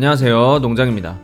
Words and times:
안녕하세요. 0.00 0.60
농장입니다. 0.60 1.20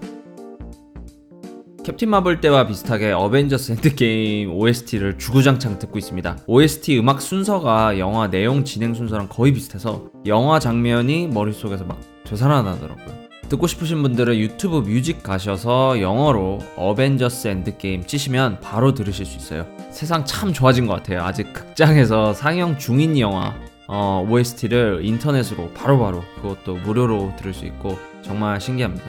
캡틴 1.83 2.11
마블 2.11 2.43
때와 2.43 2.67
비슷하게 2.67 3.13
어벤져스 3.13 3.72
엔드게임 3.72 4.53
OST를 4.53 5.17
주구장창 5.17 5.79
듣고 5.79 5.97
있습니다. 5.97 6.40
OST 6.47 6.99
음악 6.99 7.22
순서가 7.22 7.99
영화 7.99 8.29
내용 8.29 8.65
진행 8.65 8.93
순서랑 8.93 9.29
거의 9.31 9.54
비슷해서 9.54 10.11
영화 10.26 10.58
장면이 10.58 11.29
머릿속에서 11.29 11.87
막 11.87 11.99
되살아나더라고요. 12.25 13.17
듣고 13.49 13.67
싶으신 13.67 14.03
분들은 14.03 14.37
유튜브 14.37 14.81
뮤직 14.81 15.22
가셔서 15.22 16.02
영어로 16.02 16.59
어벤져스 16.77 17.48
엔드게임 17.48 18.05
치시면 18.05 18.61
바로 18.61 18.93
들으실 18.93 19.24
수 19.24 19.38
있어요. 19.38 19.66
세상 19.91 20.27
참 20.27 20.52
좋아진 20.52 20.87
것 20.87 20.93
같아요. 20.97 21.23
아직 21.23 21.51
극장에서 21.55 22.35
상영 22.35 22.77
중인 22.77 23.19
영화 23.21 23.55
어, 23.88 24.27
OST를 24.29 25.01
인터넷으로 25.02 25.71
바로바로 25.71 26.23
그것도 26.43 26.74
무료로 26.74 27.33
들을 27.38 27.55
수 27.55 27.65
있고 27.65 27.97
정말 28.27 28.61
신기합니다. 28.61 29.05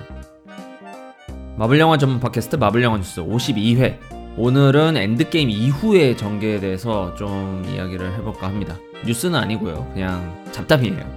마블 1.57 1.80
영화 1.80 1.98
전문 1.98 2.20
팟캐스트 2.20 2.57
마블 2.57 2.84
영화 2.84 2.98
뉴스 2.98 3.20
52회. 3.21 3.98
오늘은 4.38 4.95
엔드게임 4.95 5.49
이후의 5.49 6.16
전개에 6.16 6.59
대해서 6.59 7.16
좀 7.16 7.66
이야기를 7.67 8.13
해볼까 8.13 8.48
합니다. 8.48 8.77
뉴스는 9.07 9.40
아니고요. 9.40 9.90
그냥 9.91 10.45
잡담이에요. 10.52 11.16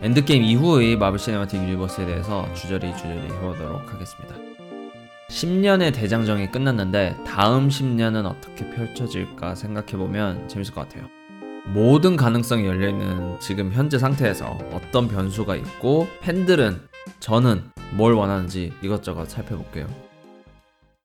엔드게임 0.00 0.44
이후의 0.44 0.96
마블 0.96 1.18
시네마틱 1.18 1.60
유니버스에 1.60 2.06
대해서 2.06 2.48
주저리 2.54 2.96
주저리 2.96 3.18
해보도록 3.18 3.92
하겠습니다. 3.92 4.36
10년의 5.28 5.92
대장정이 5.92 6.52
끝났는데 6.52 7.16
다음 7.26 7.68
10년은 7.68 8.24
어떻게 8.24 8.70
펼쳐질까 8.70 9.56
생각해보면 9.56 10.46
재밌을 10.46 10.74
것 10.74 10.88
같아요. 10.88 11.08
모든 11.66 12.16
가능성이 12.16 12.66
열려있는 12.66 13.40
지금 13.40 13.72
현재 13.72 13.98
상태에서 13.98 14.58
어떤 14.72 15.08
변수가 15.08 15.56
있고 15.56 16.06
팬들은 16.20 16.91
저는 17.22 17.62
뭘 17.96 18.14
원하는지 18.14 18.72
이것저것 18.82 19.30
살펴볼게요. 19.30 19.86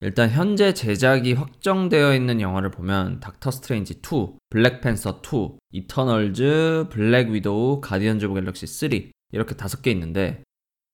일단 0.02 0.32
현재 0.32 0.74
제작이 0.74 1.34
확정되어 1.34 2.16
있는 2.16 2.42
영화를 2.42 2.72
보면 2.72 3.20
닥터 3.20 3.52
스트레인지 3.52 4.02
2, 4.02 4.38
블랙팬서 4.50 5.22
2, 5.24 5.58
이터널즈, 5.72 6.88
블랙 6.90 7.30
위도우, 7.30 7.82
가디언즈 7.82 8.26
오브 8.26 8.34
갤럭시 8.34 8.66
3 8.66 8.90
이렇게 9.32 9.56
다섯 9.56 9.84
개 9.84 9.92
있는데 9.92 10.42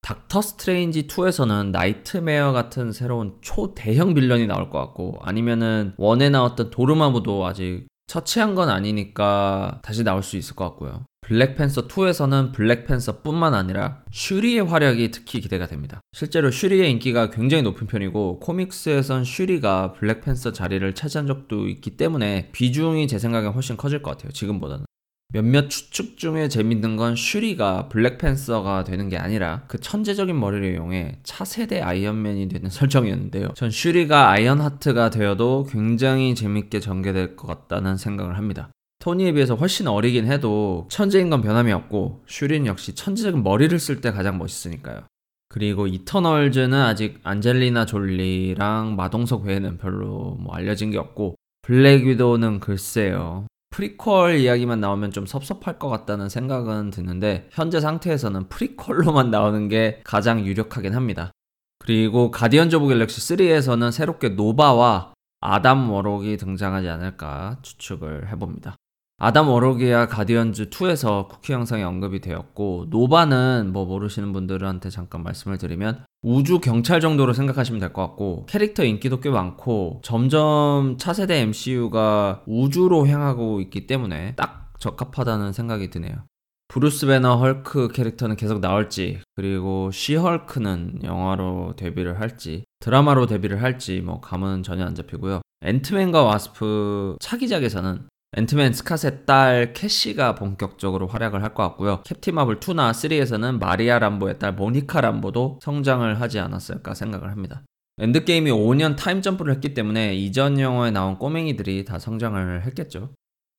닥터 0.01 0.41
스트레인지 0.41 1.07
2에서는 1.07 1.71
나이트메어 1.71 2.51
같은 2.51 2.91
새로운 2.91 3.37
초대형 3.39 4.15
빌런이 4.15 4.45
나올 4.47 4.69
것 4.69 4.77
같고 4.79 5.19
아니면은 5.21 5.93
one에 5.95 6.29
나왔던 6.29 6.69
도르마무도 6.69 7.45
아직 7.45 7.87
처치한 8.07 8.55
건 8.55 8.69
아니니까 8.69 9.79
다시 9.83 10.03
나올 10.03 10.23
수 10.23 10.37
있을 10.37 10.55
것 10.55 10.65
같고요. 10.69 11.05
블랙팬서 11.21 11.87
2에서는 11.87 12.51
블랙팬서 12.51 13.21
뿐만 13.21 13.53
아니라 13.53 14.03
슈리의 14.11 14.65
활약이 14.65 15.11
특히 15.11 15.39
기대가 15.39 15.67
됩니다. 15.67 16.01
실제로 16.11 16.51
슈리의 16.51 16.91
인기가 16.91 17.29
굉장히 17.29 17.63
높은 17.63 17.87
편이고 17.87 18.39
코믹스에선 18.39 19.23
슈리가 19.23 19.93
블랙팬서 19.93 20.51
자리를 20.51 20.93
차지한 20.93 21.27
적도 21.27 21.67
있기 21.69 21.91
때문에 21.97 22.49
비중이 22.51 23.07
제 23.07 23.19
생각엔 23.19 23.53
훨씬 23.53 23.77
커질 23.77 24.01
것 24.01 24.11
같아요. 24.11 24.31
지금보다는. 24.31 24.85
몇몇 25.33 25.67
추측 25.67 26.17
중에 26.17 26.47
재밌는 26.47 26.95
건 26.95 27.15
슈리가 27.15 27.89
블랙팬서가 27.89 28.83
되는 28.83 29.09
게 29.09 29.17
아니라 29.17 29.63
그 29.67 29.79
천재적인 29.79 30.39
머리를 30.39 30.75
이용해 30.75 31.21
차세대 31.23 31.81
아이언맨이 31.81 32.49
되는 32.49 32.69
설정이었는데요. 32.71 33.49
전 33.55 33.71
슈리가 33.71 34.29
아이언하트가 34.29 35.09
되어도 35.09 35.67
굉장히 35.71 36.35
재밌게 36.35 36.79
전개될 36.79 37.35
것 37.35 37.47
같다는 37.47 37.97
생각을 37.97 38.37
합니다. 38.37 38.69
토니에 38.99 39.31
비해서 39.31 39.55
훨씬 39.55 39.87
어리긴 39.87 40.31
해도 40.31 40.87
천재인 40.91 41.31
건 41.31 41.41
변함이 41.41 41.71
없고 41.71 42.23
슈리는 42.27 42.67
역시 42.67 42.93
천재적인 42.93 43.41
머리를 43.41 43.77
쓸 43.79 44.01
때 44.01 44.11
가장 44.11 44.37
멋있으니까요. 44.37 45.01
그리고 45.49 45.87
이터널즈는 45.87 46.79
아직 46.79 47.19
안젤리나 47.23 47.87
졸리랑 47.87 48.95
마동석 48.95 49.45
외에는 49.45 49.79
별로 49.79 50.37
뭐 50.39 50.53
알려진 50.53 50.91
게 50.91 50.99
없고 50.99 51.35
블랙 51.63 52.05
위도우는 52.05 52.59
글쎄요. 52.59 53.47
프리퀄 53.73 54.31
이야기만 54.33 54.79
나오면 54.79 55.11
좀 55.11 55.25
섭섭할 55.25 55.79
것 55.79 55.89
같다는 55.89 56.29
생각은 56.29 56.91
드는데 56.91 57.49
현재 57.51 57.81
상태에서는 57.81 58.47
프리퀄로만 58.47 59.31
나오는 59.31 59.67
게 59.67 59.99
가장 60.03 60.45
유력하긴 60.45 60.93
합니다. 60.93 61.31
그리고 61.79 62.29
가디언즈 62.29 62.75
오브 62.75 62.87
갤럭시 62.87 63.19
3에서는 63.19 63.91
새롭게 63.91 64.29
노바와 64.29 65.13
아담 65.41 65.89
워록이 65.89 66.37
등장하지 66.37 66.87
않을까 66.87 67.57
추측을 67.63 68.29
해봅니다. 68.31 68.75
아담 69.23 69.47
워록이야 69.47 70.07
가디언즈 70.07 70.69
2에서 70.69 71.29
쿠키 71.29 71.53
영상에 71.53 71.81
언급이 71.81 72.19
되었고 72.19 72.87
노바는 72.89 73.69
뭐 73.71 73.85
모르시는 73.85 74.33
분들한테 74.33 74.89
잠깐 74.89 75.23
말씀을 75.23 75.57
드리면 75.57 76.03
우주 76.23 76.59
경찰 76.59 76.99
정도로 76.99 77.31
생각하시면 77.31 77.79
될 77.79 77.93
것 77.93 78.01
같고 78.01 78.45
캐릭터 78.47 78.83
인기도 78.83 79.21
꽤 79.21 79.29
많고 79.29 80.01
점점 80.03 80.97
차세대 80.97 81.39
MCU가 81.39 82.41
우주로 82.45 83.07
향하고 83.07 83.61
있기 83.61 83.87
때문에 83.87 84.35
딱 84.35 84.73
적합하다는 84.79 85.53
생각이 85.53 85.89
드네요. 85.89 86.25
브루스 86.67 87.05
베너 87.05 87.37
헐크 87.37 87.93
캐릭터는 87.93 88.35
계속 88.35 88.59
나올지 88.59 89.21
그리고 89.35 89.89
시 89.91 90.15
헐크는 90.15 90.99
영화로 91.05 91.75
데뷔를 91.77 92.19
할지 92.19 92.65
드라마로 92.81 93.27
데뷔를 93.27 93.61
할지 93.61 94.01
뭐 94.01 94.19
감은 94.19 94.63
전혀 94.63 94.83
안 94.83 94.95
잡히고요. 94.95 95.39
앤트맨과 95.63 96.23
와스프 96.23 97.15
차기작에서는 97.21 98.07
앤트맨 98.35 98.73
스캇의 98.73 99.25
딸 99.27 99.73
캐시가 99.73 100.35
본격적으로 100.35 101.07
활약을 101.07 101.43
할 101.43 101.53
것 101.53 101.61
같고요. 101.63 102.01
캡틴 102.03 102.35
마블 102.35 102.59
2나 102.59 102.91
3에서는 102.91 103.59
마리아 103.59 103.99
람보의 103.99 104.39
딸 104.39 104.53
모니카 104.53 105.01
람보도 105.01 105.59
성장을 105.61 106.19
하지 106.19 106.39
않았을까 106.39 106.95
생각을 106.95 107.29
합니다. 107.29 107.61
엔드게임이 107.99 108.49
5년 108.49 108.95
time 108.97 109.16
jump를 109.16 109.53
했기 109.53 109.75
때문에 109.75 110.15
이전 110.15 110.59
영화에 110.59 110.89
나온 110.89 111.19
꼬맹이들이 111.19 111.85
다 111.85 111.99
성장을 111.99 112.65
했겠죠. 112.65 113.13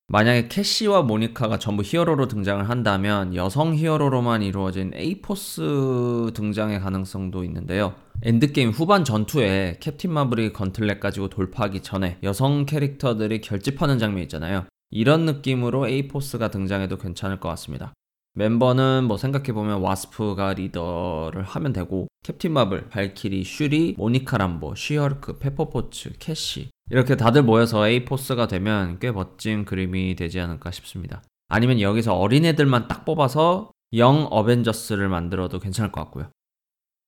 만약에 0.08 0.48
캐시와 0.48 1.02
모니카가 1.02 1.58
전부 1.60 1.82
히어로로 1.84 2.26
등장을 2.26 2.68
한다면 2.68 3.34
여성 3.36 3.74
히어로로만 3.74 4.42
이루어진 4.42 4.90
에이포스 4.92 6.32
등장의 6.34 6.80
가능성도 6.80 7.44
있는데요. 7.44 7.94
엔드게임 8.22 8.70
후반 8.70 9.04
전투에 9.04 9.78
캡틴 9.80 10.12
마블이 10.12 10.52
건틀렛 10.52 11.00
가지고 11.00 11.28
돌파하기 11.28 11.80
전에 11.80 12.18
여성 12.22 12.64
캐릭터들이 12.64 13.40
결집하는 13.40 13.98
장면 13.98 14.22
있잖아요. 14.22 14.64
이런 14.90 15.24
느낌으로 15.26 15.88
에이포스가 15.88 16.50
등장해도 16.50 16.98
괜찮을 16.98 17.40
것 17.40 17.48
같습니다. 17.50 17.92
멤버는 18.34 19.04
뭐 19.04 19.16
생각해보면 19.16 19.80
와스프가 19.80 20.54
리더를 20.54 21.42
하면 21.42 21.72
되고 21.72 22.08
캡틴 22.24 22.52
마블, 22.52 22.88
발키리, 22.88 23.44
슈리, 23.44 23.94
모니카 23.96 24.38
람보, 24.38 24.74
쉬헐크, 24.74 25.38
페퍼포츠, 25.38 26.14
캐시 26.18 26.70
이렇게 26.90 27.16
다들 27.16 27.42
모여서 27.42 27.88
에이포스가 27.88 28.48
되면 28.48 28.98
꽤 28.98 29.10
멋진 29.12 29.64
그림이 29.64 30.16
되지 30.16 30.40
않을까 30.40 30.70
싶습니다. 30.70 31.22
아니면 31.48 31.80
여기서 31.80 32.14
어린애들만 32.14 32.88
딱 32.88 33.04
뽑아서 33.04 33.70
영 33.94 34.26
어벤져스를 34.30 35.08
만들어도 35.08 35.60
괜찮을 35.60 35.92
것 35.92 36.00
같고요. 36.02 36.28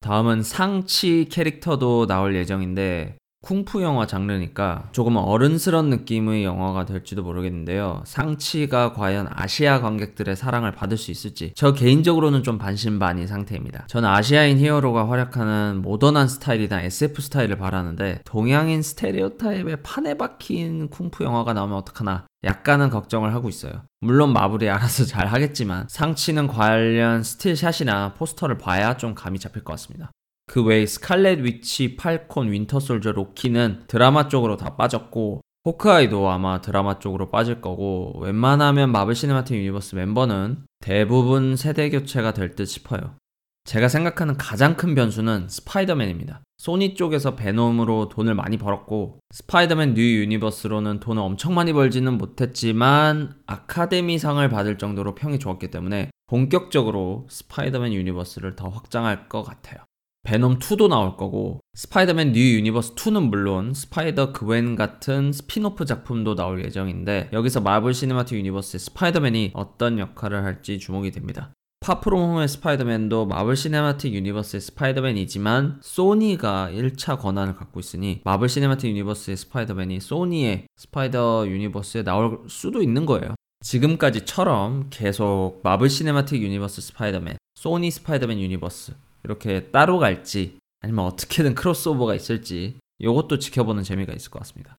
다음은 0.01 0.43
샹치 0.43 1.27
캐릭터도 1.31 2.07
나올 2.07 2.35
예정인데 2.37 3.17
쿵푸 3.47 3.81
영화 3.83 4.09
장르니까 4.09 4.89
조금 4.91 5.17
어른스런 5.17 5.89
느낌의 5.89 6.43
영화가 6.43 6.85
될지도 6.85 7.23
모르겠는데요. 7.23 8.03
샹치가 8.05 8.93
과연 8.93 9.29
아시아 9.31 9.81
관객들의 9.81 10.35
사랑을 10.35 10.73
받을 10.73 10.97
수 10.97 11.13
있을지 11.13 11.53
저 11.55 11.73
개인적으로는 11.73 12.43
좀 12.43 12.59
반신반의 12.59 13.29
상태입니다. 13.29 13.87
저는 13.87 14.09
아시아인 14.09 14.59
히어로가 14.59 15.09
활약하는 15.09 15.81
모던한 15.81 16.27
스타일이나 16.27 16.83
SF 16.83 17.23
스타일을 17.23 17.57
바라는데 17.57 18.23
동양인 18.25 18.83
스테레오타입에 18.83 19.77
판에 19.77 20.15
박힌 20.15 20.89
쿵푸 20.91 21.23
영화가 21.23 21.53
나오면 21.53 21.77
어떡하나 21.77 22.27
약간은 22.43 22.91
걱정을 22.91 23.33
하고 23.33 23.49
있어요. 23.49 23.83
물론 24.01 24.33
마블이 24.33 24.69
알아서 24.69 25.05
잘 25.07 25.29
하겠지만 25.29 25.87
샹치는 25.89 26.49
관련 26.49 27.23
still 27.23 27.61
shot이나 27.61 28.15
포스터를 28.15 28.59
봐야 28.59 28.97
좀 28.97 29.15
감이 29.15 29.39
잡힐 29.39 29.63
것 29.63 29.73
같습니다. 29.75 30.11
그 30.47 30.63
외에 30.63 30.87
스칼렛 30.87 31.41
위치, 31.41 31.97
팔콘, 31.97 32.51
윈터 32.53 32.81
솔저, 32.81 33.13
로키는 33.13 33.85
드라마 33.89 34.29
쪽으로 34.29 34.57
다 34.57 34.77
빠졌고 34.77 35.41
호크아이도 35.67 36.31
아마 36.31 36.61
드라마 36.61 37.01
쪽으로 37.01 37.31
빠질 37.31 37.61
거고 37.61 38.21
웬만하면 38.21 38.93
마블 38.93 39.17
시네마틱 39.17 39.57
유니버스 39.59 39.97
멤버는 39.97 40.65
대부분 40.81 41.57
세대 41.57 41.91
교체가 41.91 42.33
될 42.33 42.55
듯 42.55 42.67
싶어요. 42.67 43.17
제가 43.65 43.89
생각하는 43.89 44.37
가장 44.37 44.77
큰 44.77 44.95
변수는 44.95 45.49
스파이더맨입니다. 45.49 46.41
소니 46.59 46.95
쪽에서 46.95 47.35
베놈으로 47.35 48.09
돈을 48.09 48.35
많이 48.35 48.59
벌었고 48.59 49.19
스파이더맨 49.33 49.95
뉴 49.95 50.03
유니버스로는 50.21 51.01
돈을 51.01 51.21
엄청 51.21 51.55
많이 51.55 51.73
벌지는 51.73 52.17
못했지만 52.17 53.35
아카데미상을 53.47 54.49
받을 54.49 54.79
정도로 54.79 55.17
평이 55.17 55.41
좋았기 55.41 55.73
때문에 55.73 56.11
본격적으로 56.29 57.27
스파이더맨 57.29 57.93
유니버스를 57.93 58.55
더 58.55 58.69
확장할 58.69 59.29
것 59.29 59.43
같아요. 59.43 59.81
베놈 60.27 60.59
2도 60.59 60.89
나올 60.89 61.17
거고 61.17 61.61
스파이더맨 61.75 62.33
뉴 62.33 62.41
유니버스 62.57 62.97
2는 62.97 63.29
물론 63.29 63.73
스파이더 63.73 64.33
그웬 64.33 64.75
같은 64.75 65.31
스피노프 65.33 65.85
작품도 65.85 66.35
나올 66.35 66.65
예정인데 66.65 67.31
여기서 67.33 67.61
마블 67.61 67.95
시네마틱 67.95 68.37
유니버스의 68.37 68.81
스파이더맨이 68.81 69.53
어떤 69.55 70.01
역할을 70.01 70.43
할지 70.43 70.81
주목이 70.81 71.13
됩니다. 71.13 71.53
파프롬홈의 71.79 72.49
스파이더맨도 72.49 73.27
마블 73.27 73.55
시네마틱 73.55 74.15
유니버스의 74.15 74.63
스파이더맨이지만 74.63 75.79
소니가 75.81 76.71
1차 76.73 77.21
권한을 77.21 77.55
갖고 77.55 77.79
있으니 77.79 78.21
마블 78.25 78.49
시네마틱 78.49 78.91
유니버스의 78.91 79.37
스파이더맨이 79.37 80.01
소니의 80.01 80.67
스파이더 80.77 81.47
유니버스에 81.47 82.03
나올 82.03 82.41
수도 82.49 82.83
있는 82.83 83.07
거예요. 83.07 83.37
지금까지처럼 83.61 84.89
계속 84.91 85.61
마블 85.63 85.89
시네마틱 85.89 86.43
유니버스 86.43 86.81
스파이더맨, 86.81 87.37
소니 87.55 87.93
스파이더맨 87.93 88.41
유니버스 88.41 88.95
이렇게 89.27 89.71
따로 89.73 89.99
갈지 89.99 90.57
아니면 90.81 91.05
어떻게든 91.05 91.57
크로스오버가 91.57 92.15
있을지 92.15 92.79
이것도 93.01 93.41
지켜보는 93.41 93.83
재미가 93.83 94.13
있을 94.13 94.31
것 94.31 94.39
같습니다. 94.39 94.79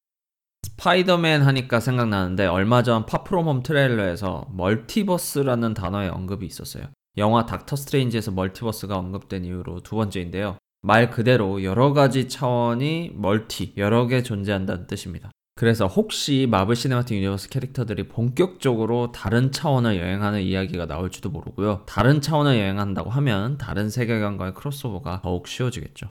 스파이더맨 0.64 1.42
하니까 1.42 1.80
생각나는데 1.82 2.46
얼마 2.46 2.82
전 2.82 3.06
파프롬홈 3.06 3.64
트레일러에서 3.64 4.48
multiverse라는 4.54 5.74
단어의 5.74 6.10
언급이 6.10 6.46
있었어요. 6.46 6.86
영화 7.18 7.46
닥터 7.46 7.76
스트레인지에서 7.76 8.32
multiverse가 8.32 8.98
언급된 8.98 9.44
이후로 9.44 9.82
두 9.82 9.96
번째인데요. 9.96 10.58
말 10.82 11.10
그대로 11.10 11.64
여러 11.64 11.92
가지 11.92 12.30
차원이 12.30 13.12
multi, 13.16 13.74
여러 13.78 14.08
개 14.08 14.24
존재한다는 14.24 14.88
뜻입니다. 14.88 15.32
그래서 15.58 15.88
혹시 15.88 16.48
마블 16.48 16.76
시네마틱 16.76 17.18
유니버스 17.18 17.50
캐릭터들이 17.50 18.08
본격적으로 18.08 19.12
다른 19.12 19.52
차원을 19.52 19.98
여행하는 19.98 20.44
이야기가 20.44 20.86
나올지도 20.86 21.32
모르고요. 21.32 21.82
다른 21.88 22.22
차원을 22.22 22.60
여행한다고 22.60 23.10
하면 23.10 23.58
다른 23.58 23.90
세계관과의 23.90 24.54
크로스오버가 24.54 25.22
더욱 25.24 25.48
쉬워지겠죠. 25.48 26.10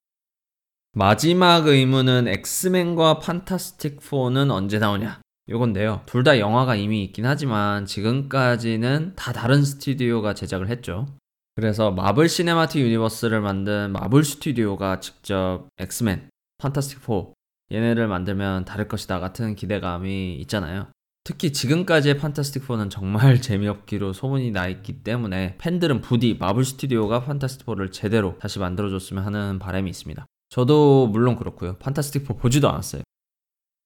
마지막 0.95 1.69
의문은 1.69 2.27
엑스맨과 2.27 3.21
판타스틱 3.21 4.01
4는 4.01 4.51
언제 4.51 4.81
나오냐? 4.81 5.21
요건데요. 5.49 6.03
둘 6.07 6.25
다 6.25 6.41
영화가 6.41 6.75
이미 6.75 7.05
있긴 7.05 7.25
하지만 7.25 7.87
지금까지는 7.87 9.13
다 9.15 9.33
다른 9.33 9.63
스튜디오가 9.63 10.35
제작을 10.35 10.69
했죠. 10.71 11.07
그래서 11.55 11.93
마블 11.93 12.29
시네마틱 12.29 12.83
유니버스를 12.83 13.41
만든 13.43 13.93
마블 13.93 14.25
스튜디오가 14.25 14.99
직접 14.99 15.69
엑스맨, 15.79 16.31
판타스틱 16.59 16.99
4 16.99 17.36
얘네를 17.73 18.07
만들면 18.09 18.65
다를 18.65 18.89
것이다 18.89 19.21
같은 19.21 19.55
기대감이 19.55 20.37
있잖아요. 20.37 20.87
특히 21.25 21.53
지금까지의 21.53 22.19
판타스틱 22.19 22.67
4는 22.69 22.89
정말 22.89 23.41
재미없기로 23.43 24.13
소문이 24.13 24.53
나 24.53 24.69
있기 24.69 25.03
때문에 25.03 25.57
팬들은 25.59 26.01
부디 26.01 26.37
마블 26.39 26.65
스튜디오가 26.65 27.25
판타스틱 27.25 27.67
4를 27.67 27.93
제대로 27.93 28.39
다시 28.39 28.61
만들어줬으면 28.61 29.25
하는 29.25 29.59
바람이 29.59 29.91
있습니다. 29.91 30.25
저도 30.51 31.09
물론 31.09 31.35
그렇고요. 31.35 31.77
판타스틱 31.79 32.27
4 32.27 32.35
보지도 32.35 32.69
않았어요. 32.69 33.03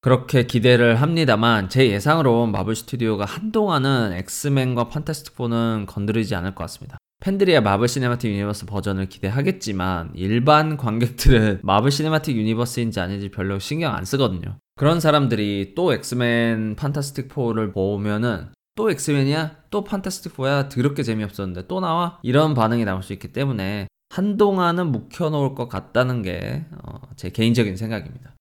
그렇게 0.01 0.45
기대를 0.45 1.01
합니다만 1.01 1.69
제 1.69 1.89
예상으로 1.89 2.45
마블 2.47 2.75
스튜디오가 2.75 3.25
한동안은 3.25 4.13
엑스맨과 4.13 4.89
판타스틱 4.89 5.35
4는 5.35 5.87
건드리지 5.87 6.35
않을 6.35 6.53
것 6.53 6.63
같습니다. 6.65 6.97
팬들이야 7.21 7.61
마블 7.61 7.87
시네마틱 7.87 8.31
유니버스 8.31 8.65
버전을 8.65 9.05
기대하겠지만 9.07 10.11
일반 10.15 10.75
관객들은 10.75 11.59
마블 11.63 11.91
시네마틱 11.91 12.35
유니버스인지 12.35 12.99
아닌지 12.99 13.29
별로 13.29 13.59
신경 13.59 13.93
안 13.93 14.05
쓰거든요. 14.05 14.57
그런 14.75 14.99
사람들이 14.99 15.73
또 15.75 15.93
엑스맨 15.93 16.75
판타스틱 16.75 17.29
4를 17.29 17.73
보면은 17.73 18.47
또 18.75 18.89
엑스맨이야? 18.89 19.57
또 19.69 19.83
판타스틱 19.83 20.35
4야? 20.35 20.69
더럽게 20.69 21.03
재미없었는데 21.03 21.67
또 21.67 21.79
나와? 21.79 22.19
이런 22.23 22.55
반응이 22.55 22.85
나올 22.85 23.03
수 23.03 23.13
있기 23.13 23.31
때문에 23.31 23.87
한동안은 24.09 24.91
묵혀놓을 24.91 25.53
것 25.53 25.69
같다는 25.69 26.23
게 26.23 26.44
제 26.44 26.65
어, 26.83 27.01
개인적인 27.33 27.77
생각입니다. 27.77 28.33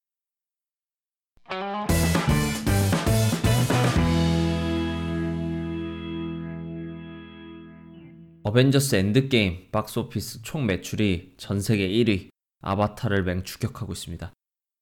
어벤져스 8.50 8.96
엔드게임 8.96 9.68
박스오피스 9.70 10.42
총 10.42 10.66
매출이 10.66 11.34
전 11.36 11.60
세계 11.60 11.88
1위 11.88 12.30
아바타를 12.62 13.22
맹추격하고 13.22 13.92
있습니다. 13.92 14.32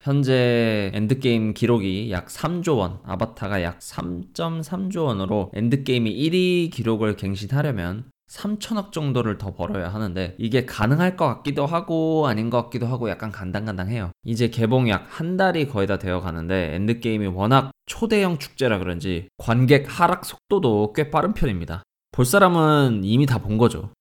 현재 0.00 0.90
엔드게임 0.94 1.52
기록이 1.52 2.10
약 2.10 2.28
3조 2.28 2.78
원, 2.78 3.00
아바타가 3.04 3.62
약 3.62 3.80
3.3조 3.80 5.04
원으로 5.04 5.50
엔드게임이 5.52 6.10
1위 6.10 6.70
기록을 6.70 7.16
갱신하려면 7.16 8.04
3천억 8.30 8.92
정도를 8.92 9.36
더 9.36 9.52
벌어야 9.52 9.92
하는데 9.92 10.34
이게 10.38 10.64
가능할 10.64 11.16
것 11.16 11.26
같기도 11.26 11.66
하고 11.66 12.26
아닌 12.26 12.48
것 12.48 12.62
같기도 12.64 12.86
하고 12.86 13.10
약간 13.10 13.30
간당간당해요. 13.30 14.12
이제 14.24 14.48
개봉 14.48 14.88
약 14.88 15.08
한 15.10 15.36
달이 15.36 15.68
거의 15.68 15.86
다 15.86 15.98
되어 15.98 16.20
가는데 16.20 16.74
엔드게임이 16.74 17.26
워낙 17.26 17.70
초대형 17.84 18.38
축제라 18.38 18.78
그런지 18.78 19.28
관객 19.36 19.84
하락 19.88 20.24
속도도 20.24 20.94
꽤 20.94 21.10
빠른 21.10 21.34
편입니다. 21.34 21.82
볼 22.12 22.24
사람은 22.24 23.02
이미 23.04 23.26
다 23.26 23.38
본 23.38 23.58
거죠. 23.58 23.92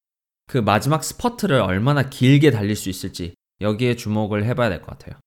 그 0.48 0.58
마지막 0.58 1.04
스퍼트를 1.04 1.60
얼마나 1.60 2.10
길게 2.10 2.52
달릴 2.52 2.76
수 2.76 2.90
있을지 2.90 3.36
여기에 3.62 3.96
주목을 3.96 4.46
해봐야 4.46 4.70
될 4.70 4.82
것 4.82 4.98
같아요. 4.98 5.20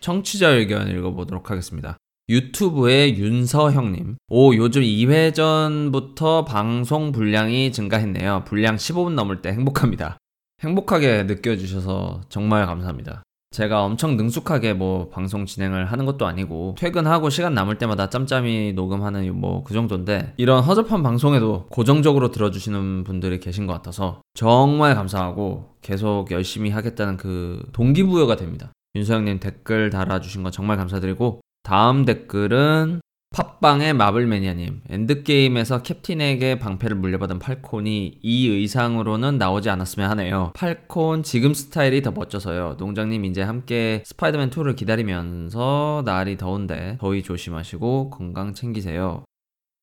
청취자 0.00 0.50
의견 0.50 0.88
읽어보도록 0.88 1.50
하겠습니다. 1.50 1.96
유튜브의 2.28 3.16
윤서형님. 3.18 4.16
오, 4.28 4.54
요즘 4.54 4.82
2회 4.82 5.34
전부터 5.34 6.44
방송 6.44 7.12
분량이 7.12 7.70
증가했네요. 7.72 8.44
분량 8.46 8.76
15분 8.76 9.12
넘을 9.12 9.42
때 9.42 9.50
행복합니다. 9.50 10.18
행복하게 10.62 11.24
느껴주셔서 11.24 12.22
정말 12.28 12.66
감사합니다. 12.66 13.22
제가 13.54 13.84
엄청 13.84 14.16
능숙하게 14.16 14.74
뭐 14.74 15.08
방송 15.08 15.46
진행을 15.46 15.86
하는 15.86 16.04
것도 16.04 16.26
아니고 16.26 16.74
퇴근하고 16.76 17.30
시간 17.30 17.54
남을 17.54 17.78
때마다 17.78 18.10
짬짬이 18.10 18.72
녹음하는 18.74 19.34
뭐 19.40 19.54
그 19.64 19.72
정도인데 19.72 20.34
이런 20.36 20.62
허접한 20.62 21.02
방송에도 21.02 21.66
고정적으로 21.70 22.30
들어주시는 22.30 23.04
분들이 23.04 23.38
계신 23.40 23.66
것 23.66 23.72
같아서 23.72 24.20
정말 24.34 24.94
감사하고 24.94 25.74
계속 25.82 26.30
열심히 26.30 26.70
하겠다는 26.70 27.16
그 27.16 27.62
동기부여가 27.72 28.36
됩니다. 28.36 28.72
윤서영님 28.96 29.40
댓글 29.40 29.90
달아주신 29.90 30.42
거 30.42 30.50
정말 30.50 30.76
감사드리고 30.76 31.40
다음 31.62 32.04
댓글은 32.04 33.00
팟빵의 33.34 33.94
마블매니아님 33.94 34.82
엔드게임에서 34.88 35.82
캡틴에게 35.82 36.60
방패를 36.60 36.96
물려받은 36.96 37.40
팔콘이 37.40 38.20
이 38.22 38.48
의상으로는 38.48 39.38
나오지 39.38 39.70
않았으면 39.70 40.08
하네요. 40.10 40.52
팔콘 40.54 41.24
지금 41.24 41.52
스타일이 41.52 42.00
더 42.00 42.12
멋져서요. 42.12 42.76
농장님 42.78 43.24
이제 43.24 43.42
함께 43.42 44.04
스파이더맨 44.06 44.50
2를 44.50 44.76
기다리면서 44.76 46.02
날이 46.04 46.36
더운데 46.36 46.96
더위 47.00 47.24
조심하시고 47.24 48.10
건강 48.10 48.54
챙기세요. 48.54 49.24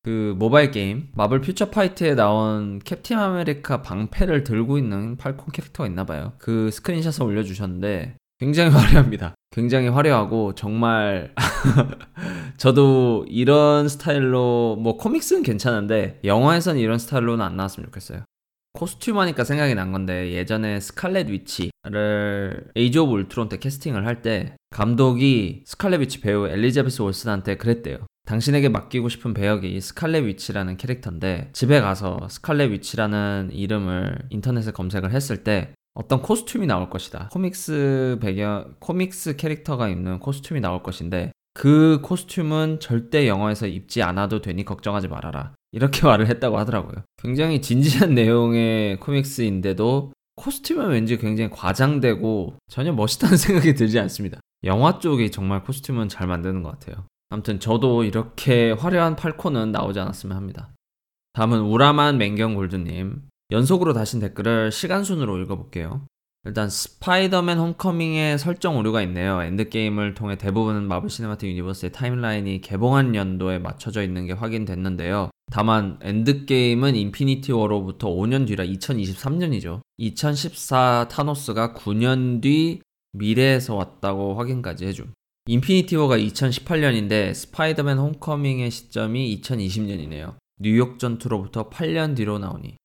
그 0.02 0.34
모바일 0.38 0.70
게임 0.70 1.08
마블 1.14 1.42
퓨처 1.42 1.68
파이트에 1.68 2.14
나온 2.14 2.78
캡틴 2.78 3.18
아메리카 3.18 3.82
방패를 3.82 4.44
들고 4.44 4.78
있는 4.78 5.18
팔콘 5.18 5.48
캐릭터가 5.52 5.86
있나봐요. 5.88 6.32
그 6.38 6.70
screenshot을 6.70 7.22
올려주셨는데 7.22 8.16
굉장히 8.38 8.70
화려합니다. 8.70 9.34
굉장히 9.52 9.88
화려하고 9.88 10.54
정말 10.54 11.34
저도 12.56 13.26
이런 13.28 13.88
스타일로 13.88 14.76
뭐 14.80 14.96
comics는 14.96 15.42
괜찮은데 15.42 16.20
영화에선 16.24 16.78
이런 16.78 16.98
스타일로는 16.98 17.44
안 17.44 17.56
나왔으면 17.56 17.86
좋겠어요. 17.86 18.24
costume 18.72 19.18
하니까 19.18 19.44
생각이 19.44 19.74
난 19.74 19.92
건데 19.92 20.32
예전에 20.32 20.80
스칼렛 20.80 21.28
위치를 21.28 22.64
에이지 22.74 22.98
오브 22.98 23.12
울트론 23.12 23.50
때 23.50 23.58
캐스팅을 23.58 24.06
할 24.06 24.22
때 24.22 24.56
감독이 24.70 25.62
스칼렛 25.66 26.00
위치 26.00 26.20
배우 26.20 26.46
엘리자베스 26.48 27.02
올슨한테 27.02 27.56
그랬대요. 27.58 27.98
당신에게 28.24 28.70
맡기고 28.70 29.10
싶은 29.10 29.34
배역이 29.34 29.78
스칼렛 29.80 30.24
위치라는 30.24 30.78
캐릭터인데 30.78 31.50
집에 31.52 31.80
가서 31.80 32.28
스칼렛 32.30 32.70
위치라는 32.70 33.50
이름을 33.52 34.16
인터넷에 34.30 34.70
검색을 34.70 35.12
했을 35.12 35.44
때 35.44 35.74
어떤 35.94 36.22
코스튬이 36.22 36.66
나올 36.66 36.88
것이다. 36.88 37.28
코믹스 37.32 38.18
배경, 38.20 38.74
코믹스 38.78 39.36
캐릭터가 39.36 39.88
입는 39.88 40.20
코스튬이 40.20 40.60
나올 40.60 40.82
것인데 40.82 41.32
그 41.54 42.00
코스튬은 42.02 42.80
절대 42.80 43.28
영화에서 43.28 43.66
입지 43.66 44.02
않아도 44.02 44.40
되니 44.40 44.64
걱정하지 44.64 45.08
말아라. 45.08 45.54
이렇게 45.72 46.04
말을 46.06 46.26
했다고 46.28 46.58
하더라고요. 46.58 47.04
굉장히 47.22 47.60
진지한 47.60 48.14
내용의 48.16 49.00
코믹스인데도 49.00 50.12
코스튬은 50.36 50.88
왠지 50.88 51.18
굉장히 51.18 51.50
과장되고 51.50 52.56
전혀 52.68 52.92
멋있다는 52.92 53.36
생각이 53.38 53.74
들지 53.74 53.98
않습니다. 53.98 54.40
영화 54.64 54.98
쪽이 54.98 55.30
정말 55.30 55.62
코스튬은 55.64 56.08
잘 56.08 56.26
만드는 56.26 56.62
것 56.62 56.70
같아요. 56.70 57.04
아무튼 57.28 57.60
저도 57.60 58.04
이렇게 58.04 58.72
화려한 58.72 59.16
팔콘은 59.16 59.72
나오지 59.72 59.98
않았으면 60.00 60.36
합니다. 60.36 60.70
다음은 61.32 61.60
우라만 61.60 62.18
맹경 62.18 62.54
골드님. 62.54 63.22
연속으로 63.52 63.92
다신 63.92 64.18
댓글을 64.18 64.72
시간 64.72 65.04
순으로 65.04 65.38
읽어볼게요. 65.38 66.06
일단 66.44 66.68
스파이더맨 66.68 67.58
홈커밍에 67.58 68.36
설정 68.36 68.76
오류가 68.76 69.00
있네요. 69.02 69.42
엔드게임을 69.42 70.14
통해 70.14 70.36
대부분 70.36 70.88
마블 70.88 71.08
시네마틱 71.08 71.48
유니버스의 71.50 71.92
타임라인이 71.92 72.60
개봉한 72.62 73.14
연도에 73.14 73.60
맞춰져 73.60 74.02
있는 74.02 74.26
게 74.26 74.32
확인됐는데요. 74.32 75.30
다만 75.52 75.98
엔드게임은 76.02 76.96
인피니티 76.96 77.52
워로부터 77.52 78.08
5년 78.08 78.46
뒤라 78.48 78.64
2023년이죠. 78.64 79.82
2014 79.98 81.08
타노스가 81.10 81.74
9년 81.74 82.40
뒤 82.40 82.80
미래에서 83.12 83.76
왔다고 83.76 84.34
확인까지 84.34 84.86
해줌. 84.86 85.12
인피니티 85.46 85.94
워가 85.94 86.16
2018년인데 86.16 87.34
스파이더맨 87.34 87.98
홈커밍의 87.98 88.70
시점이 88.70 89.40
2020년이네요. 89.42 90.36
뉴욕 90.58 90.98
전투로부터 90.98 91.68
8년 91.68 92.16
뒤로 92.16 92.38
나오니. 92.38 92.76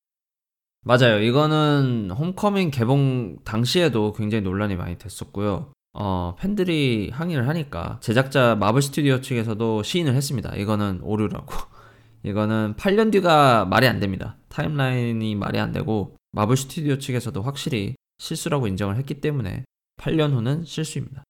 맞아요. 0.88 1.20
이거는 1.20 2.12
홈커밍 2.12 2.72
개봉 2.72 3.39
당시에도 3.44 4.13
굉장히 4.13 4.41
논란이 4.41 4.77
많이 4.77 4.98
됐었고요. 4.98 5.74
어, 5.91 6.36
팬들이 6.39 7.10
항의를 7.12 7.50
하니까 7.50 8.00
제작자 8.01 8.56
마블 8.56 8.82
스튜디오 8.82 9.20
측에서도 9.20 9.84
시인을 9.84 10.15
했습니다. 10.15 10.56
이거는 10.56 11.01
오류라고. 11.03 11.53
이거는 12.24 12.75
8년 12.77 13.12
뒤가 13.12 13.65
말이 13.65 13.86
안 13.86 14.00
됩니다. 14.00 14.38
타임라인이 14.48 15.36
말이 15.36 15.60
안 15.60 15.74
되고 15.74 16.15
마블 16.32 16.56
스튜디오 16.56 16.98
측에서도 16.98 17.41
확실히 17.41 17.96
실수라고 18.20 18.67
인정을 18.67 18.96
했기 18.96 19.15
때문에 19.15 19.65
8년 20.00 20.32
후는 20.32 20.63
실수입니다. 20.63 21.25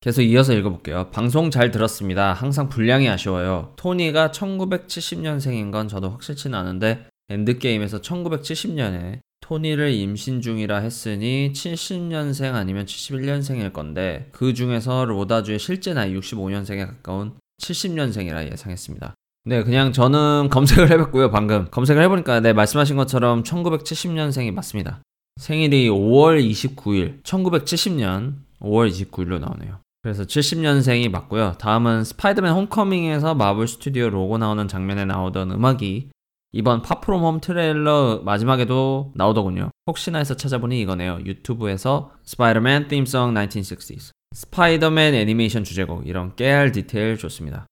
계속 0.00 0.22
이어서 0.22 0.54
읽어볼게요. 0.54 1.10
방송 1.10 1.50
잘 1.50 1.72
들었습니다. 1.72 2.34
항상 2.34 2.68
분량이 2.68 3.08
아쉬워요. 3.08 3.72
토니가 3.74 4.30
1970년생인 4.30 5.72
건 5.72 5.88
저도 5.88 6.10
확실치는 6.10 6.56
않은데 6.56 7.09
엔드게임에서 7.30 8.00
1970년에 8.00 9.20
토니를 9.40 9.92
임신 9.92 10.40
중이라 10.40 10.78
했으니 10.78 11.52
70년생 11.52 12.54
아니면 12.54 12.84
71년생일 12.84 13.72
건데 13.72 14.28
그 14.32 14.52
중에서 14.52 15.04
로다주의 15.06 15.58
실제 15.58 15.94
나이 15.94 16.14
65년생에 16.14 16.86
가까운 16.86 17.32
70년생이라 17.60 18.50
예상했습니다. 18.52 19.14
네, 19.44 19.62
그냥 19.62 19.92
저는 19.92 20.48
검색을 20.52 20.90
해봤고요, 20.90 21.30
방금. 21.30 21.66
검색을 21.70 22.02
해보니까, 22.02 22.40
네, 22.40 22.52
말씀하신 22.52 22.96
것처럼 22.96 23.42
1970년생이 23.42 24.52
맞습니다. 24.52 25.00
생일이 25.40 25.88
5월 25.88 26.44
29일, 26.44 27.22
1970년 27.22 28.34
5월 28.60 28.90
29일로 28.90 29.40
나오네요. 29.40 29.80
그래서 30.02 30.24
70년생이 30.24 31.10
맞고요. 31.10 31.54
다음은 31.58 32.04
스파이더맨 32.04 32.52
홈커밍에서 32.52 33.34
마블 33.34 33.66
스튜디오 33.66 34.10
로고 34.10 34.38
나오는 34.38 34.68
장면에 34.68 35.04
나오던 35.06 35.52
음악이 35.52 36.10
이번 36.52 36.82
Far 36.82 36.99
From 36.99 37.22
Home 37.22 37.40
트레일러 37.40 38.22
마지막에도 38.24 39.12
나오더군요. 39.14 39.70
혹시나 39.86 40.18
해서 40.18 40.34
찾아보니 40.34 40.80
이거네요. 40.80 41.20
유튜브에서 41.24 42.12
스파이더맨 42.24 42.88
theme 42.88 43.14
song 43.14 43.34
1960s. 43.34 44.10
스파이더맨 44.34 45.14
애니메이션 45.14 45.62
주제곡 45.64 46.06
이런 46.06 46.34
깨알 46.34 46.72
디테일 46.72 47.18
좋습니다. 47.18 47.66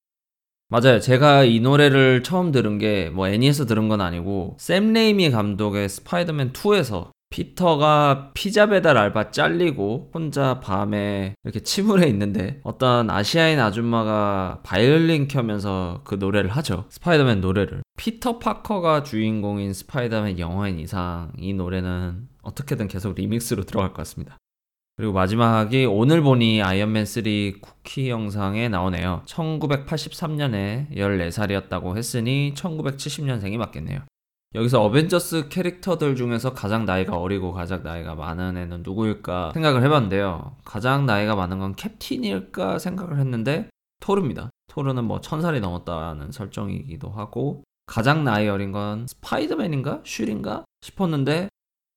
맞아요. 0.69 0.99
제가 0.99 1.43
이 1.45 1.59
노래를 1.59 2.23
처음 2.23 2.51
들은 2.51 2.77
게 2.77 3.09
뭐 3.13 3.27
애니에서 3.27 3.65
들은 3.65 3.89
건 3.89 4.01
아니고 4.01 4.55
샘 4.59 4.93
레이미 4.93 5.29
감독의 5.31 5.89
스파이더맨 5.89 6.53
2에서 6.53 7.09
피터가 7.29 8.31
피자 8.33 8.65
배달 8.67 8.97
알바 8.97 9.31
잘리고 9.31 10.09
혼자 10.13 10.59
밤에 10.59 11.35
이렇게 11.43 11.59
침울해 11.59 12.07
있는데 12.07 12.59
어떤 12.63 13.09
아시아인 13.09 13.59
아줌마가 13.59 14.61
바이올린 14.63 15.27
켜면서 15.27 16.01
그 16.03 16.15
노래를 16.15 16.49
하죠. 16.51 16.85
스파이더맨 16.89 17.41
노래를. 17.41 17.81
피터 17.97 18.39
파커가 18.39 19.03
주인공인 19.03 19.73
스파이더맨 19.73 20.39
영화인 20.39 20.79
이상 20.79 21.31
이 21.37 21.53
노래는 21.53 22.27
어떻게든 22.41 22.87
계속 22.87 23.15
리믹스로 23.15 23.63
들어갈 23.63 23.89
것 23.89 23.97
같습니다. 23.97 24.37
그리고 24.99 25.13
마지막이 25.13 25.85
오늘 25.85 26.21
보니 26.21 26.61
아이언맨 26.61 27.05
3 27.05 27.23
쿠키 27.61 28.09
영상에 28.09 28.67
나오네요. 28.67 29.23
1983년에 29.25 30.93
14살이었다고 30.93 31.95
했으니 31.95 32.53
1970년생이 32.53 33.55
맞겠네요. 33.55 34.01
여기서 34.55 34.81
어벤져스 34.83 35.49
캐릭터들 35.49 36.15
중에서 36.15 36.53
가장 36.53 36.85
나이가 36.85 37.17
어리고 37.17 37.53
가장 37.53 37.83
나이가 37.83 38.15
많은 38.15 38.57
애는 38.57 38.81
누구일까 38.81 39.51
생각을 39.53 39.83
해봤는데요. 39.83 40.57
가장 40.65 41.05
나이가 41.05 41.35
많은 41.35 41.59
건 41.59 41.75
캡틴일까 41.75 42.79
생각을 42.79 43.19
했는데 43.19 43.69
토르입니다. 44.01 44.49
토르는 44.67 45.03
뭐 45.03 45.21
천살이 45.21 45.59
넘었다는 45.59 46.31
설정이기도 46.31 47.09
하고 47.09 47.63
가장 47.85 48.23
나이 48.23 48.47
어린 48.47 48.71
건 48.71 49.05
스파이더맨인가? 49.07 50.01
슈린가? 50.03 50.65
싶었는데 50.81 51.49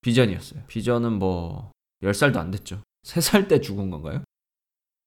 비전이었어요. 0.02 0.64
비전은 0.66 1.14
뭐 1.14 1.70
10살도 2.02 2.36
안 2.36 2.50
됐죠. 2.50 2.82
3살 3.06 3.48
때 3.48 3.60
죽은 3.62 3.88
건가요? 3.90 4.22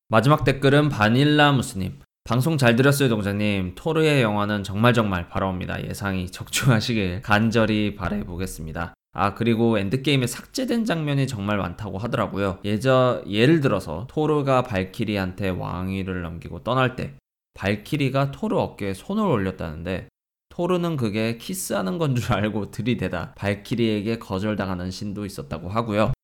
마지막 0.07 0.43
댓글은 0.43 0.89
바닐라 0.89 1.51
무스님. 1.51 1.99
방송 2.27 2.57
잘 2.57 2.75
들었어요, 2.75 3.07
동자님. 3.07 3.73
토르의 3.75 4.23
영화는 4.23 4.63
정말 4.63 4.95
정말 4.95 5.29
바라옵니다. 5.29 5.87
예상이 5.87 6.31
적중하시길 6.31 7.21
간절히 7.21 7.95
바래보겠습니다. 7.95 8.95
아, 9.13 9.35
그리고 9.35 9.77
엔드게임에 9.77 10.25
삭제된 10.25 10.85
장면이 10.85 11.27
정말 11.27 11.57
많다고 11.59 11.99
하더라고요. 11.99 12.57
예저, 12.65 13.23
예를 13.29 13.61
들어서 13.61 14.07
토르가 14.09 14.63
발키리한테 14.63 15.49
왕위를 15.49 16.23
넘기고 16.23 16.63
떠날 16.63 16.95
때, 16.95 17.13
발키리가 17.53 18.31
토르 18.31 18.57
어깨에 18.57 18.95
손을 18.95 19.23
올렸다는데, 19.23 20.07
토르는 20.49 20.97
그게 20.97 21.37
키스하는 21.37 21.99
건 21.99 22.15
줄 22.15 22.33
알고 22.33 22.71
들이대다 22.71 23.35
발키리에게 23.35 24.17
거절당하는 24.17 24.89
신도 24.89 25.25
있었다고 25.27 25.69
하고요. 25.69 26.14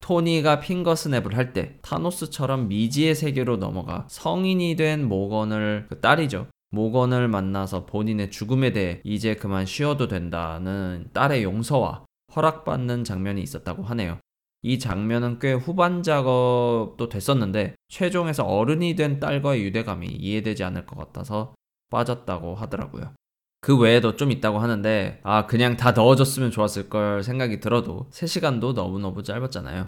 토니가 0.00 0.60
핑거 0.60 0.94
스냅을 0.94 1.36
할 1.36 1.52
때 1.52 1.78
타노스처럼 1.82 2.68
미지의 2.68 3.14
세계로 3.14 3.56
넘어가 3.56 4.06
성인이 4.08 4.76
된 4.76 5.06
모건을 5.06 5.86
그 5.88 6.00
딸이죠. 6.00 6.46
모건을 6.70 7.28
만나서 7.28 7.86
본인의 7.86 8.30
죽음에 8.30 8.72
대해 8.72 9.00
이제 9.04 9.34
그만 9.34 9.66
쉬어도 9.66 10.08
된다는 10.08 11.08
딸의 11.12 11.42
용서와 11.44 12.04
허락받는 12.34 13.04
장면이 13.04 13.40
있었다고 13.42 13.82
하네요. 13.84 14.18
이 14.62 14.78
장면은 14.78 15.38
꽤 15.38 15.52
후반 15.52 16.02
작업도 16.02 17.08
됐었는데 17.08 17.74
최종에서 17.88 18.44
어른이 18.44 18.96
된 18.96 19.20
딸과의 19.20 19.62
유대감이 19.64 20.06
이해되지 20.08 20.64
않을 20.64 20.86
것 20.86 20.96
같아서 20.96 21.54
빠졌다고 21.90 22.56
하더라고요. 22.56 23.12
그 23.60 23.76
외에도 23.78 24.16
좀 24.16 24.30
있다고 24.30 24.58
하는데 24.58 25.20
아 25.24 25.46
그냥 25.46 25.76
다 25.76 25.92
넣어줬으면 25.92 26.50
좋았을 26.50 26.88
걸 26.88 27.22
생각이 27.22 27.60
들어도 27.60 28.06
3시간도 28.12 28.74
너무너무 28.74 29.22
짧았잖아요. 29.22 29.86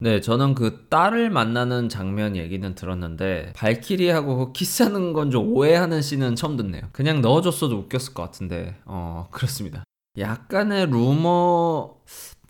네, 0.00 0.20
저는 0.20 0.54
그 0.54 0.86
딸을 0.88 1.28
만나는 1.30 1.88
장면 1.88 2.36
얘기는 2.36 2.72
들었는데 2.74 3.52
발키리하고 3.56 4.52
키스하는 4.54 5.12
건 5.12 5.30
좀 5.30 5.52
오해하는 5.52 6.02
씬은 6.02 6.36
처음 6.36 6.56
듣네요. 6.56 6.82
그냥 6.92 7.20
넣어줬어도 7.20 7.76
웃겼을 7.76 8.14
것 8.14 8.22
같은데 8.22 8.76
어 8.84 9.28
그렇습니다. 9.32 9.82
약간의 10.16 10.86
루머 10.90 11.94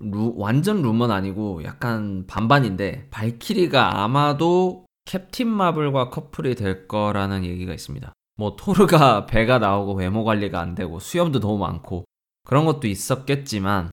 루, 0.00 0.34
완전 0.36 0.82
루머는 0.82 1.14
아니고 1.14 1.64
약간 1.64 2.26
반반인데 2.26 3.08
발키리가 3.10 4.02
아마도 4.02 4.86
캡틴 5.06 5.48
마블과 5.48 6.10
커플이 6.10 6.54
될 6.54 6.86
거라는 6.86 7.44
얘기가 7.44 7.72
있습니다. 7.72 8.12
뭐 8.38 8.56
토르가 8.56 9.26
배가 9.26 9.58
나오고 9.58 9.94
외모 9.94 10.24
관리가 10.24 10.58
안 10.60 10.74
되고 10.74 10.98
수염도 10.98 11.40
너무 11.40 11.58
많고 11.58 12.04
그런 12.44 12.64
것도 12.64 12.86
있었겠지만 12.88 13.90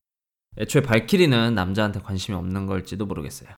애초에 0.58 0.82
발키리는 0.82 1.54
남자한테 1.54 2.00
관심이 2.00 2.38
없는 2.38 2.66
걸지도 2.68 3.06
모르겠어요. 3.06 3.50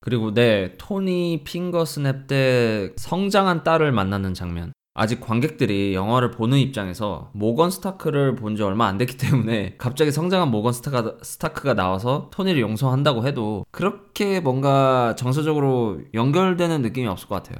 그리고 0.00 0.34
네, 0.34 0.76
토니 0.76 1.42
핑거 1.44 1.86
스냅 1.86 2.26
때 2.26 2.92
성장한 2.96 3.64
딸을 3.64 3.92
만나는 3.92 4.34
장면. 4.34 4.72
아직 4.98 5.20
관객들이 5.20 5.94
영화를 5.94 6.30
보는 6.30 6.56
입장에서 6.58 7.30
모건 7.34 7.70
스타크를 7.70 8.34
본 8.34 8.56
지 8.56 8.62
얼마 8.62 8.86
안 8.86 8.96
됐기 8.98 9.16
때문에 9.18 9.74
갑자기 9.78 10.10
성장한 10.10 10.50
모건 10.50 10.72
스타크가, 10.72 11.18
스타크가 11.22 11.74
나와서 11.74 12.30
토니를 12.32 12.60
용서한다고 12.62 13.26
해도 13.26 13.64
그렇게 13.70 14.40
뭔가 14.40 15.14
정서적으로 15.16 16.00
연결되는 16.14 16.80
느낌이 16.82 17.06
없을 17.08 17.28
것 17.28 17.36
같아요. 17.36 17.58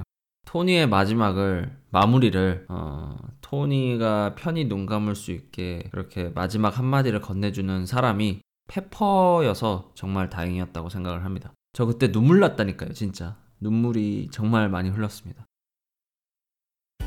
토니의 0.57 0.87
마지막을 0.87 1.71
마무리를 1.91 2.65
어, 2.67 3.15
토니가 3.41 4.33
편히 4.33 4.65
눈 4.65 4.87
감을 4.87 5.15
수 5.15 5.31
있게 5.31 5.83
그렇게 5.91 6.29
마지막 6.33 6.79
한마디를 6.79 7.21
건네주는 7.21 7.85
사람이 7.85 8.41
페퍼여서 8.67 9.91
정말 9.93 10.31
다행이었다고 10.31 10.89
생각을 10.89 11.25
합니다. 11.25 11.53
저 11.73 11.85
그때 11.85 12.11
눈물 12.11 12.39
났다니까요, 12.39 12.93
진짜. 12.93 13.37
눈물이 13.59 14.29
정말 14.31 14.67
많이 14.67 14.89
흘렀습니다. 14.89 15.45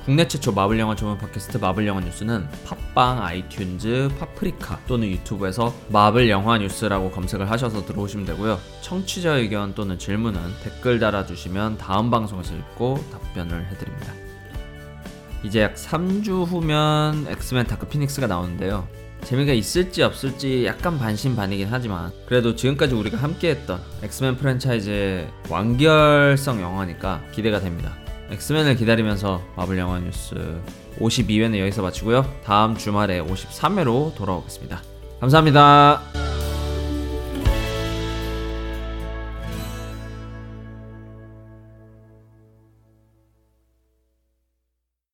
국내 0.05 0.27
최초 0.27 0.51
마블 0.51 0.79
영화 0.79 0.97
전문 0.97 1.19
팟캐스트 1.19 1.59
마블 1.59 1.87
영화 1.87 2.01
뉴스는 2.01 2.49
팟빵, 2.65 3.21
아이튠즈, 3.23 4.19
파프리카 4.19 4.81
또는 4.87 5.09
유튜브에서 5.09 5.75
마블 5.89 6.31
영화 6.31 6.57
뉴스라고 6.57 7.11
검색을 7.11 7.51
하셔서 7.51 7.85
들어오시면 7.85 8.25
되고요. 8.27 8.59
청취자 8.81 9.35
의견 9.37 9.75
또는 9.75 9.99
질문은 9.99 10.41
댓글 10.63 10.99
달아주시면 10.99 11.77
다음 11.77 12.11
방송에서 12.11 12.55
읽고 12.55 13.05
답변을 13.13 13.67
해드립니다. 13.67 14.15
이제 15.43 15.61
약 15.61 15.75
3주 15.75 16.47
후면 16.47 17.27
엑스맨 17.29 17.67
다크 17.67 17.89
피닉스가 17.89 18.27
나오는데요. 18.27 18.89
재미가 19.25 19.53
있을지 19.53 20.03
없을지 20.03 20.65
약간 20.65 20.99
반신반의긴 20.99 21.69
하지만 21.71 22.11
그래도 22.27 22.57
지금까지 22.57 22.95
우리가 22.95 23.19
함께했던 23.19 23.81
엑스맨 24.03 24.39
프랜차이즈의 24.39 25.29
완결성 25.51 26.63
영화니까 26.63 27.21
기대가 27.33 27.61
됩니다. 27.61 27.95
엑스맨을 28.31 28.77
기다리면서 28.77 29.43
마블 29.57 29.79
영화 29.79 29.99
뉴스 29.99 30.35
52회는 30.99 31.59
여기서 31.59 31.83
마치고요. 31.83 32.25
다음 32.45 32.77
주말에 32.77 33.21
53회로 33.21 34.15
돌아오겠습니다. 34.15 34.83
감사합니다. 35.21 36.40